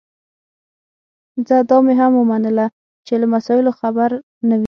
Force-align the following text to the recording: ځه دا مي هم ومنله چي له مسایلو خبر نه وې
ځه 1.47 1.57
دا 1.69 1.77
مي 1.85 1.93
هم 2.01 2.13
ومنله 2.17 2.65
چي 3.05 3.13
له 3.21 3.27
مسایلو 3.35 3.71
خبر 3.79 4.09
نه 4.49 4.55
وې 4.57 4.59